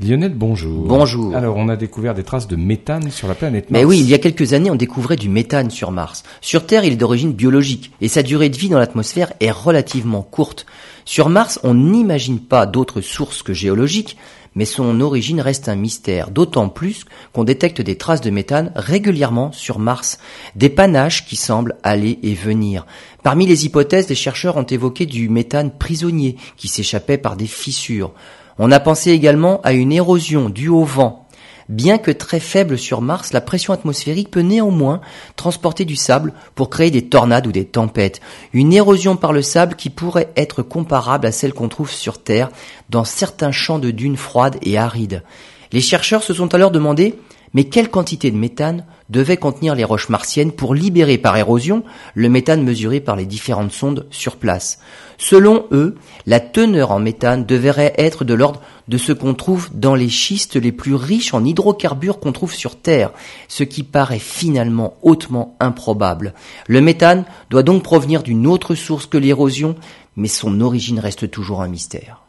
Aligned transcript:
Lionel, 0.00 0.34
bonjour. 0.34 0.88
Bonjour. 0.88 1.36
Alors, 1.36 1.56
on 1.56 1.68
a 1.68 1.76
découvert 1.76 2.14
des 2.14 2.24
traces 2.24 2.48
de 2.48 2.56
méthane 2.56 3.12
sur 3.12 3.28
la 3.28 3.36
planète 3.36 3.66
Mais 3.70 3.82
Mars. 3.82 3.90
oui, 3.90 4.00
il 4.00 4.10
y 4.10 4.14
a 4.14 4.18
quelques 4.18 4.52
années, 4.52 4.70
on 4.70 4.74
découvrait 4.74 5.14
du 5.14 5.28
méthane 5.28 5.70
sur 5.70 5.92
Mars. 5.92 6.24
Sur 6.40 6.66
Terre, 6.66 6.84
il 6.84 6.92
est 6.92 6.96
d'origine 6.96 7.32
biologique 7.32 7.92
et 8.00 8.08
sa 8.08 8.24
durée 8.24 8.48
de 8.48 8.56
vie 8.56 8.68
dans 8.68 8.80
l'atmosphère 8.80 9.32
est 9.38 9.52
relativement 9.52 10.22
courte. 10.22 10.66
Sur 11.04 11.28
Mars, 11.28 11.60
on 11.62 11.74
n'imagine 11.74 12.40
pas 12.40 12.66
d'autres 12.66 13.02
sources 13.02 13.44
que 13.44 13.52
géologiques, 13.52 14.16
mais 14.56 14.64
son 14.64 15.00
origine 15.00 15.40
reste 15.40 15.68
un 15.68 15.76
mystère, 15.76 16.30
d'autant 16.30 16.68
plus 16.68 17.04
qu'on 17.32 17.44
détecte 17.44 17.80
des 17.80 17.96
traces 17.96 18.20
de 18.20 18.30
méthane 18.30 18.72
régulièrement 18.74 19.52
sur 19.52 19.78
Mars, 19.78 20.18
des 20.56 20.70
panaches 20.70 21.24
qui 21.24 21.36
semblent 21.36 21.76
aller 21.84 22.18
et 22.24 22.34
venir. 22.34 22.84
Parmi 23.22 23.46
les 23.46 23.64
hypothèses, 23.64 24.08
des 24.08 24.14
chercheurs 24.16 24.56
ont 24.56 24.64
évoqué 24.64 25.06
du 25.06 25.28
méthane 25.28 25.70
prisonnier 25.70 26.36
qui 26.56 26.66
s'échappait 26.66 27.18
par 27.18 27.36
des 27.36 27.46
fissures. 27.46 28.12
On 28.58 28.70
a 28.70 28.80
pensé 28.80 29.10
également 29.10 29.60
à 29.62 29.72
une 29.72 29.92
érosion 29.92 30.48
due 30.48 30.68
au 30.68 30.84
vent. 30.84 31.24
Bien 31.68 31.96
que 31.96 32.10
très 32.10 32.40
faible 32.40 32.76
sur 32.76 33.00
Mars, 33.00 33.32
la 33.32 33.40
pression 33.40 33.72
atmosphérique 33.72 34.30
peut 34.30 34.40
néanmoins 34.40 35.00
transporter 35.34 35.86
du 35.86 35.96
sable 35.96 36.34
pour 36.54 36.68
créer 36.68 36.90
des 36.90 37.08
tornades 37.08 37.46
ou 37.46 37.52
des 37.52 37.64
tempêtes. 37.64 38.20
Une 38.52 38.72
érosion 38.72 39.16
par 39.16 39.32
le 39.32 39.40
sable 39.40 39.74
qui 39.74 39.88
pourrait 39.88 40.30
être 40.36 40.62
comparable 40.62 41.26
à 41.26 41.32
celle 41.32 41.54
qu'on 41.54 41.68
trouve 41.68 41.90
sur 41.90 42.22
Terre 42.22 42.50
dans 42.90 43.04
certains 43.04 43.52
champs 43.52 43.78
de 43.78 43.90
dunes 43.90 44.18
froides 44.18 44.58
et 44.60 44.76
arides. 44.76 45.22
Les 45.72 45.80
chercheurs 45.80 46.22
se 46.22 46.34
sont 46.34 46.54
alors 46.54 46.70
demandé 46.70 47.18
mais 47.54 47.64
quelle 47.64 47.88
quantité 47.88 48.30
de 48.30 48.36
méthane 48.36 48.84
devait 49.08 49.36
contenir 49.36 49.74
les 49.74 49.84
roches 49.84 50.08
martiennes 50.08 50.52
pour 50.52 50.74
libérer 50.74 51.18
par 51.18 51.36
érosion 51.36 51.84
le 52.14 52.28
méthane 52.28 52.64
mesuré 52.64 53.00
par 53.00 53.16
les 53.16 53.26
différentes 53.26 53.72
sondes 53.72 54.06
sur 54.10 54.36
place? 54.36 54.80
Selon 55.16 55.66
eux, 55.70 55.94
la 56.26 56.40
teneur 56.40 56.90
en 56.90 56.98
méthane 56.98 57.46
devrait 57.46 57.94
être 57.96 58.24
de 58.24 58.34
l'ordre 58.34 58.60
de 58.88 58.98
ce 58.98 59.12
qu'on 59.12 59.34
trouve 59.34 59.70
dans 59.72 59.94
les 59.94 60.08
schistes 60.08 60.56
les 60.56 60.72
plus 60.72 60.94
riches 60.94 61.32
en 61.32 61.44
hydrocarbures 61.44 62.18
qu'on 62.18 62.32
trouve 62.32 62.52
sur 62.52 62.76
Terre, 62.76 63.12
ce 63.48 63.62
qui 63.62 63.84
paraît 63.84 64.18
finalement 64.18 64.94
hautement 65.02 65.56
improbable. 65.60 66.34
Le 66.66 66.80
méthane 66.80 67.24
doit 67.50 67.62
donc 67.62 67.82
provenir 67.84 68.22
d'une 68.22 68.46
autre 68.46 68.74
source 68.74 69.06
que 69.06 69.18
l'érosion, 69.18 69.76
mais 70.16 70.28
son 70.28 70.60
origine 70.60 70.98
reste 70.98 71.30
toujours 71.30 71.62
un 71.62 71.68
mystère. 71.68 72.23